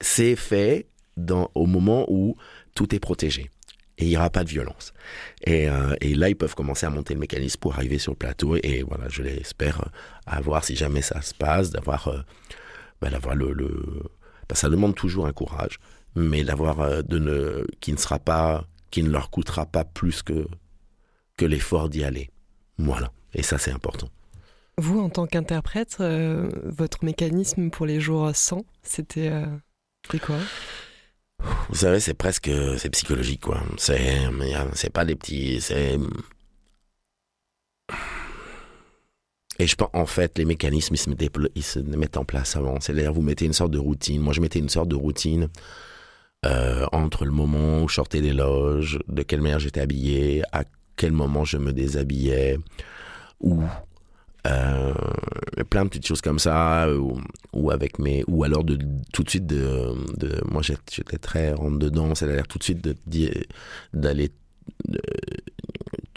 [0.00, 0.86] c'est fait
[1.16, 2.36] dans, au moment où
[2.74, 3.50] tout est protégé.
[4.00, 4.92] Et il n'y aura pas de violence.
[5.44, 8.16] Et, euh, et, là, ils peuvent commencer à monter le mécanisme pour arriver sur le
[8.16, 8.54] plateau.
[8.62, 9.90] Et voilà, je l'espère euh,
[10.24, 12.20] avoir, si jamais ça se passe, d'avoir euh,
[13.00, 14.02] bah, d'avoir le, le...
[14.48, 15.78] Bah, ça demande toujours un courage,
[16.14, 20.22] mais d'avoir euh, de ne qui ne sera pas qui ne leur coûtera pas plus
[20.22, 20.46] que,
[21.36, 22.30] que l'effort d'y aller.
[22.78, 24.08] Voilà, et ça c'est important.
[24.76, 29.46] Vous, en tant qu'interprète, euh, votre mécanisme pour les jours sans, c'était euh,
[30.20, 30.38] quoi?
[31.68, 33.62] Vous savez, c'est presque c'est psychologique quoi.
[33.76, 34.18] C'est
[34.74, 35.98] c'est pas des petits, c'est
[39.58, 42.54] et je pense, en fait, les mécanismes, ils se, mettent, ils se mettent en place
[42.56, 42.78] avant.
[42.80, 44.20] C'est-à-dire, vous mettez une sorte de routine.
[44.20, 45.48] Moi, je mettais une sorte de routine
[46.46, 50.64] euh, entre le moment où je sortais des loges, de quelle manière j'étais habillé, à
[50.96, 52.58] quel moment je me déshabillais,
[53.40, 53.62] où
[54.46, 54.94] Euh,
[55.68, 57.20] plein de petites choses comme ça, ou,
[57.52, 58.78] ou, avec mes, ou alors de
[59.12, 62.88] tout de suite de, de moi j'étais très rentre dedans, c'est-à-dire tout de suite
[63.92, 64.30] d'aller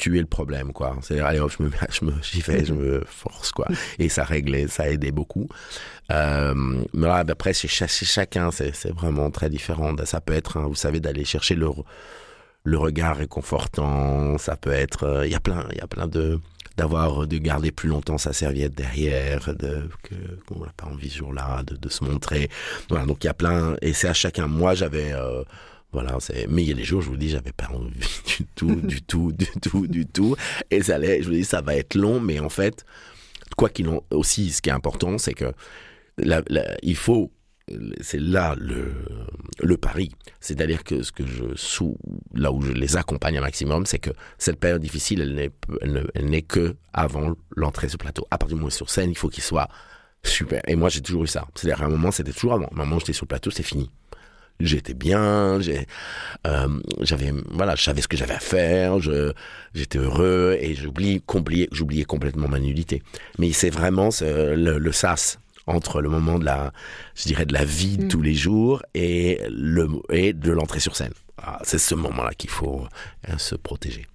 [0.01, 0.97] tuer le problème quoi.
[1.01, 3.67] C'est à dire allez hop je me je me j'y vais je me force quoi.
[3.99, 5.47] Et ça réglait ça aidait beaucoup.
[6.11, 6.53] Euh,
[6.93, 9.95] mais après chez, chacun c'est vraiment très différent.
[10.05, 11.69] Ça peut être hein, vous savez d'aller chercher le
[12.63, 14.37] le regard réconfortant.
[14.39, 16.39] Ça peut être euh, il y a plein il y a plein de
[16.77, 20.15] d'avoir de garder plus longtemps sa serviette derrière de que
[20.47, 22.49] qu'on n'a pas envie ce jour-là de, de se montrer.
[22.89, 24.47] Voilà donc il y a plein et c'est à chacun.
[24.47, 25.43] Moi j'avais euh,
[25.93, 26.47] voilà, c'est.
[26.47, 27.91] Mais il y a des jours, je vous dis, j'avais pas envie
[28.37, 30.35] du tout, du tout, du tout, du tout.
[30.69, 31.21] Et ça allait.
[31.21, 32.85] Je vous dis, ça va être long, mais en fait,
[33.57, 35.53] quoi qu'il en aussi, ce qui est important, c'est que
[36.83, 37.31] il faut.
[38.01, 38.91] C'est là le,
[39.61, 40.11] le pari.
[40.41, 41.95] C'est-à-dire que ce que je sous
[42.33, 45.51] là où je les accompagne un maximum, c'est que cette période difficile, elle n'est,
[46.15, 48.27] elle n'est que avant l'entrée sur le plateau.
[48.29, 49.69] À partir du moment sur scène, il faut qu'il soit
[50.23, 50.61] super.
[50.67, 51.47] Et moi, j'ai toujours eu ça.
[51.55, 52.65] C'est-à-dire à un moment, c'était toujours avant.
[52.65, 53.89] À un moment, j'étais sur le plateau, c'est fini
[54.65, 55.59] j'étais bien,
[56.47, 59.33] euh, j'avais, voilà, je savais ce que j'avais à faire, je,
[59.73, 61.21] j'étais heureux et j'oubliais,
[61.71, 63.01] j'oubliais complètement ma nullité.
[63.39, 66.73] Mais c'est vraiment le, le, sas entre le moment de la,
[67.15, 68.07] je dirais, de la vie de mm.
[68.07, 71.13] tous les jours et le et de l'entrée sur scène.
[71.37, 72.85] Ah, c'est ce moment-là qu'il faut
[73.29, 74.05] euh, se protéger.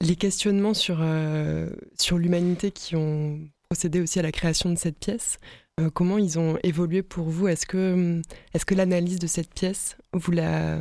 [0.00, 4.98] Les questionnements sur euh, sur l'humanité qui ont procédé aussi à la création de cette
[4.98, 5.38] pièce.
[5.80, 7.48] Euh, comment ils ont évolué pour vous?
[7.48, 10.78] Est-ce que, hum, est que l'analyse de cette pièce, vous la,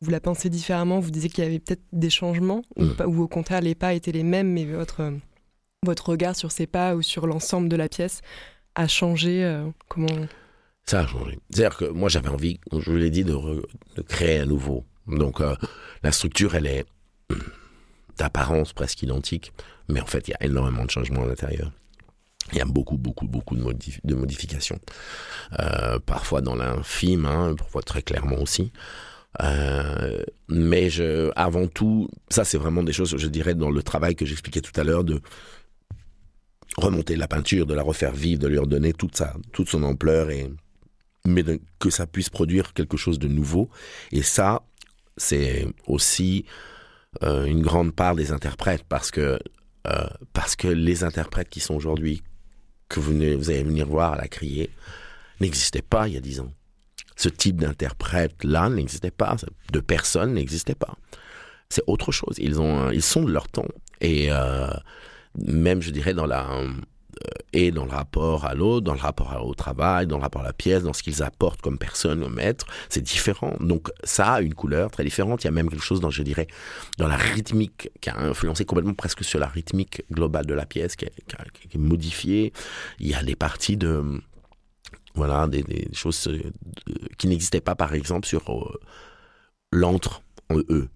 [0.00, 1.00] vous la pensez différemment?
[1.00, 2.96] Vous disiez qu'il y avait peut-être des changements ou, mm.
[3.06, 5.12] ou, au contraire les pas étaient les mêmes, mais votre,
[5.84, 8.22] votre regard sur ces pas ou sur l'ensemble de la pièce
[8.74, 10.26] a changé euh, Comment?
[10.84, 11.38] Ça a changé.
[11.50, 13.34] C'est-à-dire que moi j'avais envie, je vous l'ai dit, de,
[13.96, 14.84] de, créer un nouveau.
[15.06, 15.54] Donc euh,
[16.02, 16.86] la structure, elle est
[17.30, 17.38] hum,
[18.16, 19.52] d'apparence presque identique,
[19.88, 21.70] mais en fait il y a énormément de changements à l'intérieur.
[22.50, 23.62] Il y a beaucoup, beaucoup, beaucoup de,
[24.04, 24.78] de modifications.
[25.60, 28.72] Euh, parfois dans l'infime, hein, parfois très clairement aussi.
[29.42, 30.88] Euh, mais
[31.36, 34.78] avant tout, ça c'est vraiment des choses, je dirais, dans le travail que j'expliquais tout
[34.78, 35.20] à l'heure, de
[36.76, 40.30] remonter la peinture, de la refaire vivre, de lui redonner toute sa, toute son ampleur
[40.30, 40.50] et
[41.24, 41.44] mais
[41.78, 43.70] que ça puisse produire quelque chose de nouveau.
[44.10, 44.62] Et ça,
[45.16, 46.44] c'est aussi
[47.22, 49.38] euh, une grande part des interprètes parce que
[50.32, 52.22] parce que les interprètes qui sont aujourd'hui
[52.92, 54.70] que vous, allez venir voir à la crier
[55.40, 56.52] n'existait pas il y a dix ans.
[57.16, 59.36] Ce type d'interprète-là n'existait pas,
[59.72, 60.96] de personne n'existait pas.
[61.68, 62.36] C'est autre chose.
[62.38, 63.68] Ils, ont, ils sont de leur temps.
[64.00, 64.70] Et euh,
[65.38, 66.70] même, je dirais, dans la, euh,
[67.52, 70.44] et dans le rapport à l'autre, dans le rapport au travail, dans le rapport à
[70.44, 73.54] la pièce, dans ce qu'ils apportent comme personne au maître, c'est différent.
[73.60, 75.44] Donc ça a une couleur très différente.
[75.44, 76.46] Il y a même quelque chose dans, je dirais,
[76.98, 80.96] dans la rythmique qui a influencé complètement presque sur la rythmique globale de la pièce,
[80.96, 81.12] qui est,
[81.68, 82.52] qui modifiée.
[82.98, 84.02] Il y a des parties de
[85.14, 86.40] voilà des, choses euh,
[87.18, 88.80] qui n'existaient pas par exemple sur euh,
[89.70, 90.88] l'entre en E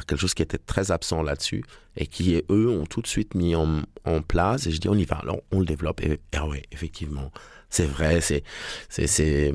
[0.00, 1.64] quelque chose qui était très absent là-dessus
[1.96, 3.82] et qui, eux, ont tout de suite mis en,
[4.28, 4.66] place.
[4.66, 5.16] Et je dis, on y va.
[5.16, 6.02] Alors, on le développe.
[6.02, 7.30] Et, ah ouais, effectivement,
[7.70, 8.42] c'est vrai, c'est,
[8.88, 9.52] c'est, c'est,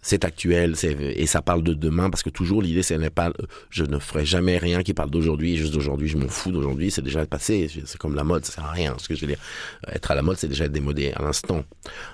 [0.00, 3.32] c'est actuel, c'est, et ça parle de demain parce que toujours l'idée, ce n'est pas,
[3.70, 7.02] je ne ferai jamais rien qui parle d'aujourd'hui, juste d'aujourd'hui, je m'en fous d'aujourd'hui, c'est
[7.02, 8.96] déjà passé, c'est comme la mode, ça sert à rien.
[8.98, 9.38] Ce que je veux dire,
[9.86, 11.64] être à la mode, c'est déjà être démodé à l'instant.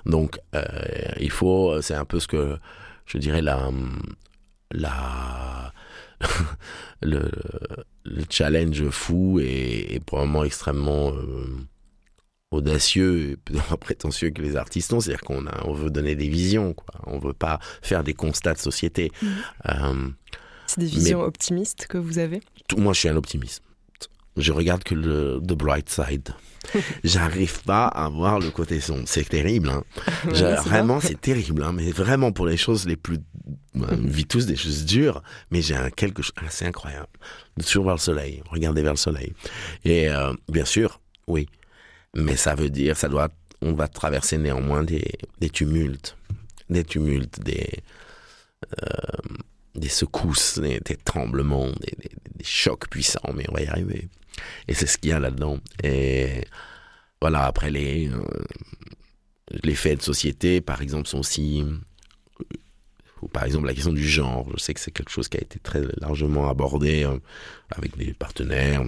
[0.05, 0.63] Donc, euh,
[1.19, 2.59] il faut, c'est un peu ce que,
[3.07, 3.71] je dirais, la,
[4.71, 5.73] la,
[7.03, 7.31] le,
[8.05, 11.47] le, challenge fou et, probablement extrêmement euh,
[12.51, 15.01] audacieux et peu prétentieux que les artistes ont.
[15.01, 17.01] C'est-à-dire qu'on a, on veut donner des visions, quoi.
[17.07, 19.13] On veut pas faire des constats de société.
[19.23, 19.27] Mmh.
[19.69, 20.09] Euh,
[20.67, 22.41] c'est des visions optimistes que vous avez?
[22.69, 23.63] Tout, Moi, je suis un optimiste.
[24.39, 26.35] Je regarde que le The Bright Side.
[27.05, 29.05] J'arrive pas à voir le côté sombre.
[29.07, 29.69] C'est terrible.
[29.69, 29.83] Hein.
[30.65, 31.63] vraiment, c'est terrible.
[31.65, 31.73] Hein.
[31.73, 33.19] Mais vraiment, pour les choses les plus...
[33.75, 36.33] On vit tous des choses dures, mais j'ai un quelque chose...
[36.37, 37.09] assez incroyable.
[37.61, 38.43] Sur vers le soleil.
[38.51, 39.33] Regardez vers le soleil.
[39.85, 41.49] Et euh, bien sûr, oui.
[42.15, 43.29] Mais ça veut dire, ça doit...
[43.61, 45.05] On va traverser néanmoins des,
[45.41, 46.17] des tumultes.
[46.71, 47.69] Des tumultes, des...
[48.83, 48.87] Euh,
[49.75, 51.97] des secousses, des, tremblements, des,
[52.35, 54.09] des, chocs puissants, mais on va y arriver.
[54.69, 55.59] Et c'est ce qu'il y a là-dedans.
[55.83, 56.45] Et
[57.21, 58.23] voilà, après les, euh,
[59.63, 61.65] les faits de société, par exemple, sont aussi
[63.23, 64.47] ou par exemple la question du genre.
[64.55, 67.19] Je sais que c'est quelque chose qui a été très largement abordé euh,
[67.71, 68.85] avec des partenaires.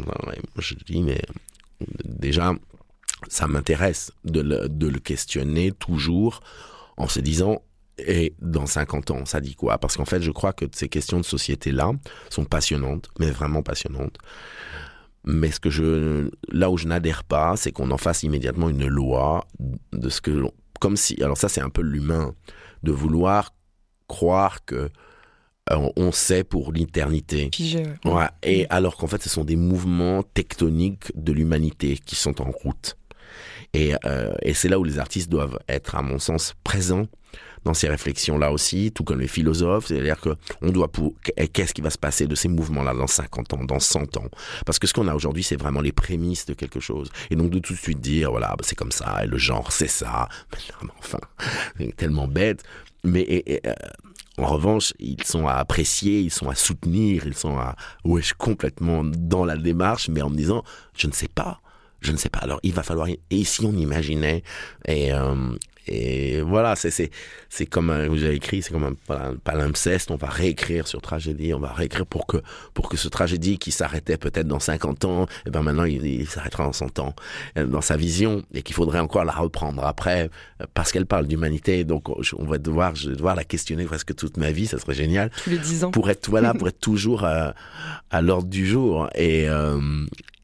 [0.57, 1.21] je dis, mais
[2.05, 2.55] déjà,
[3.29, 6.41] ça m'intéresse de de le questionner toujours
[6.97, 7.63] en se disant,
[7.99, 9.79] et dans 50 ans, ça dit quoi?
[9.79, 11.93] Parce qu'en fait, je crois que ces questions de société-là
[12.31, 14.19] sont passionnantes, mais vraiment passionnantes
[15.25, 18.87] Mais ce que je, là où je n'adhère pas, c'est qu'on en fasse immédiatement une
[18.87, 19.47] loi
[19.93, 20.45] de ce que,
[20.81, 22.35] comme si, alors ça c'est un peu l'humain,
[22.83, 23.55] de vouloir
[24.09, 24.91] croire que
[25.71, 27.51] euh, on sait pour l'éternité.
[28.05, 28.27] Ouais.
[28.43, 32.97] Et alors qu'en fait, ce sont des mouvements tectoniques de l'humanité qui sont en route.
[33.73, 37.07] Et, euh, et c'est là où les artistes doivent être, à mon sens, présents
[37.65, 39.87] dans ces réflexions-là aussi, tout comme les philosophes.
[39.87, 40.31] C'est-à-dire que
[40.63, 41.15] on doit pour,
[41.53, 44.29] qu'est-ce qui va se passer de ces mouvements-là dans 50 ans, dans 100 ans?
[44.67, 47.11] Parce que ce qu'on a aujourd'hui, c'est vraiment les prémices de quelque chose.
[47.31, 49.89] Et donc, de tout de suite dire, voilà, c'est comme ça, et le genre, c'est
[49.89, 50.29] ça.
[50.53, 51.19] Mais non, enfin,
[51.79, 52.63] c'est tellement bête.
[53.05, 53.75] Mais, euh,
[54.39, 58.33] en revanche, ils sont à apprécier, ils sont à soutenir, ils sont à, ouais, je
[58.35, 60.65] complètement dans la démarche, mais en me disant,
[60.97, 61.61] je ne sais pas.
[62.01, 62.39] Je ne sais pas.
[62.39, 63.09] Alors, il va falloir.
[63.31, 64.43] Et si on imaginait
[64.87, 65.55] Et, euh,
[65.91, 67.11] et voilà, c'est c'est
[67.49, 70.13] c'est comme un, vous avez écrit, c'est comme un, palimpseste.
[70.13, 72.37] On va réécrire sur tragédie, on va réécrire pour que
[72.75, 76.07] pour que ce tragédie qui s'arrêtait peut-être dans 50 ans, et eh ben maintenant il,
[76.07, 77.15] il s'arrêtera en 100 ans
[77.59, 81.27] euh, dans sa vision et qu'il faudrait encore la reprendre après euh, parce qu'elle parle
[81.27, 81.83] d'humanité.
[81.83, 84.69] Donc on va devoir je vais devoir la questionner presque toute ma vie.
[84.69, 85.31] Ça serait génial.
[85.43, 85.91] Tous les 10 ans.
[85.91, 87.55] Pour être voilà, pour être toujours à,
[88.13, 89.81] à l'ordre du jour et euh,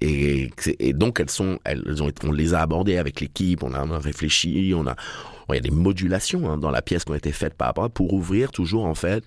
[0.03, 3.99] et, et, donc elles sont, elles ont, on les a abordées avec l'équipe, on a
[3.99, 4.95] réfléchi, on a,
[5.55, 7.91] il y a des modulations hein, dans la pièce qui ont été faites par rapport
[7.91, 9.25] pour ouvrir toujours en fait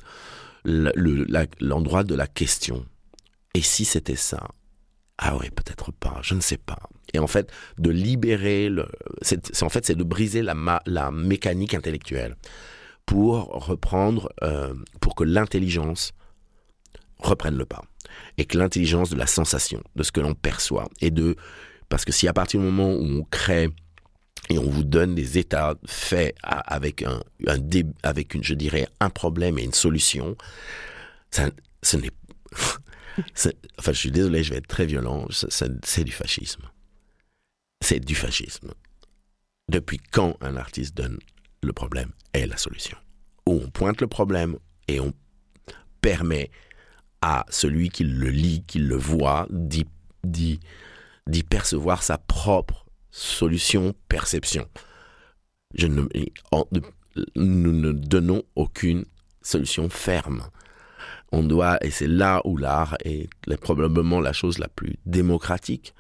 [0.64, 2.86] l'endroit le, de la question.
[3.54, 4.48] Et si c'était ça?
[5.18, 6.80] Ah oui, peut-être pas, je ne sais pas.
[7.14, 8.70] Et en fait, de libérer
[9.22, 12.36] c'est en fait c'est de briser la, la mécanique intellectuelle
[13.06, 16.12] pour reprendre, euh, pour que l'intelligence
[17.18, 17.82] reprenne le pas
[18.38, 21.36] et que l'intelligence de la sensation, de ce que l'on perçoit, et de
[21.90, 23.70] parce que si à partir du moment où on crée
[24.50, 27.22] et on vous donne des états faits avec un,
[28.04, 30.36] avec une, je dirais, un problème et une solution,
[31.30, 31.52] ça,
[31.84, 32.10] ce n'est,
[32.52, 36.64] enfin, je suis désolé, je vais être très violent, c'est du fascisme.
[37.82, 38.74] C'est du fascisme.
[39.70, 41.20] Depuis quand un artiste donne
[41.62, 42.98] le problème et la solution?
[43.46, 44.58] Où on pointe le problème
[44.88, 45.14] et on
[46.02, 46.50] permet
[47.22, 50.60] à celui qui le lit, qui le voit, d'y
[51.44, 54.68] percevoir sa propre solution, perception.
[55.76, 56.04] Je ne,
[57.36, 59.06] nous ne donnons aucune
[59.42, 60.44] solution ferme.
[61.32, 63.30] On doit, et c'est là où l'art est
[63.62, 65.94] probablement la chose la plus démocratique,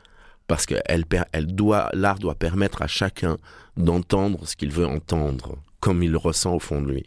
[0.48, 1.06] parce que elle,
[1.48, 3.38] doit, l'art doit permettre à chacun
[3.78, 7.06] d'entendre ce qu'il veut entendre, comme il le ressent au fond de lui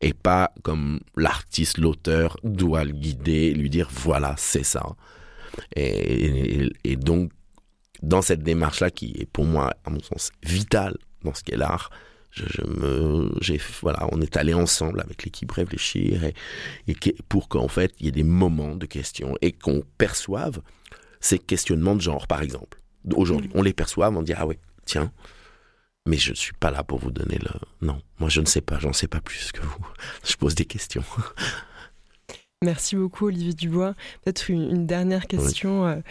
[0.00, 4.84] et pas comme l'artiste, l'auteur doit le guider, lui dire voilà, c'est ça.
[5.74, 7.30] Et, et, donc,
[8.02, 11.90] dans cette démarche-là, qui est pour moi, à mon sens, vitale dans ce qu'est l'art,
[12.30, 16.34] je, je, me, j'ai, voilà, on est allé ensemble avec l'équipe réfléchir et,
[16.86, 16.94] et
[17.28, 20.60] pour qu'en fait, il y ait des moments de questions et qu'on perçoive
[21.20, 22.78] ces questionnements de genre, par exemple.
[23.14, 23.58] Aujourd'hui, mmh.
[23.58, 25.12] on les perçoit, on dit ah ouais, tiens,
[26.06, 27.50] mais je ne suis pas là pour vous donner le...
[27.80, 29.86] Non, moi je ne sais pas, j'en sais pas plus que vous.
[30.24, 31.04] Je pose des questions.
[32.62, 33.94] Merci beaucoup Olivier Dubois.
[34.22, 35.84] Peut-être une, dernière question.
[35.84, 36.02] Oui.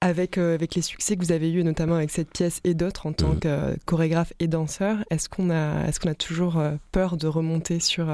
[0.00, 3.06] Avec, euh, avec les succès que vous avez eus, notamment avec cette pièce et d'autres
[3.06, 3.40] en tant mmh.
[3.40, 7.26] que euh, chorégraphe et danseur, est-ce qu'on a, est qu'on a toujours euh, peur de
[7.26, 8.06] remonter sur,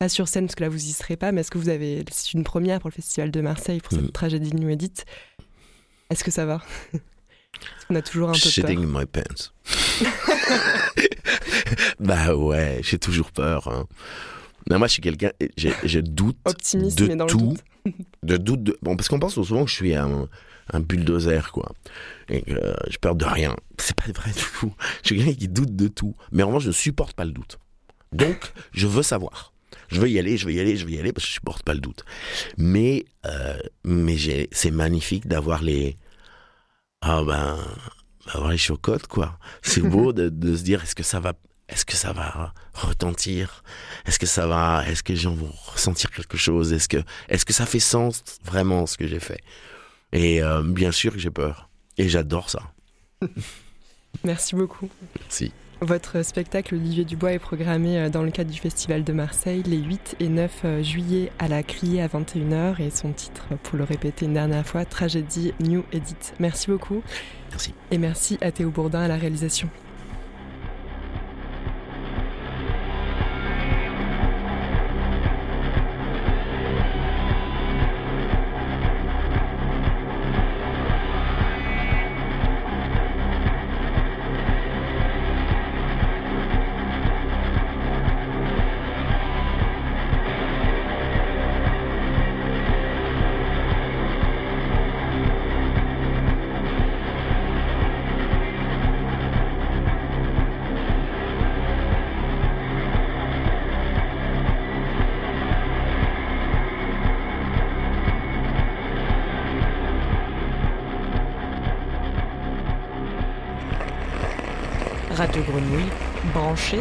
[0.00, 2.04] pas sur scène, parce que là vous y serez pas, mais est-ce que vous avez,
[2.10, 4.12] c'est une première pour le Festival de Marseille, pour cette mmh.
[4.12, 5.04] tragédie New Edit
[6.10, 6.60] Est-ce que ça va?
[7.90, 8.84] On a toujours un peu Shitting peur.
[8.84, 9.52] in my pants.
[12.00, 13.68] bah ouais, j'ai toujours peur.
[13.68, 13.86] Hein.
[14.68, 17.56] Non, moi, je suis quelqu'un, je doute Optimiste, de mais dans tout.
[17.84, 18.06] Le doute.
[18.22, 18.78] de doute de...
[18.82, 20.28] Bon, parce qu'on pense souvent que je suis un,
[20.72, 21.72] un bulldozer, quoi.
[22.28, 23.56] Et euh, j'ai peur de rien.
[23.78, 24.74] C'est pas vrai du tout.
[25.02, 26.14] Je suis quelqu'un qui doute de tout.
[26.30, 27.58] Mais en revanche, je supporte pas le doute.
[28.12, 29.52] Donc, je veux savoir.
[29.88, 31.34] Je veux y aller, je veux y aller, je veux y aller parce que je
[31.34, 32.04] supporte pas le doute.
[32.56, 34.16] Mais, euh, mais
[34.52, 35.98] c'est magnifique d'avoir les,
[37.02, 37.58] ah ben,
[38.28, 39.38] avoir les chocottes, quoi.
[39.62, 41.34] C'est beau de, de, se dire, est-ce que ça va,
[41.68, 43.64] est-ce que ça va retentir?
[44.06, 46.72] Est-ce que ça va, est-ce que les gens vont ressentir quelque chose?
[46.72, 49.40] Est-ce que, est-ce que ça fait sens vraiment ce que j'ai fait?
[50.12, 51.68] Et euh, bien sûr que j'ai peur.
[51.98, 52.72] Et j'adore ça.
[54.24, 54.88] Merci beaucoup.
[55.20, 55.52] Merci.
[55.80, 59.78] Votre spectacle Olivier Dubois est programmé euh, dans le cadre du Festival de Marseille les
[59.78, 63.82] 8 et 9 euh, juillet à la Criée à 21h et son titre, pour le
[63.82, 66.34] répéter une dernière fois, Tragédie New Edit.
[66.38, 67.02] Merci beaucoup.
[67.50, 67.74] Merci.
[67.90, 69.68] Et merci à Théo Bourdin à la réalisation.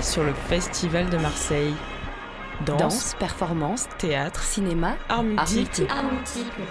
[0.01, 1.73] Sur le Festival de Marseille.
[2.65, 5.87] Danse, performance, théâtre, cinéma, art multiple.
[5.89, 6.61] Art multiple.